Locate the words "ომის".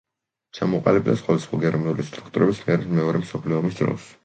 3.63-3.81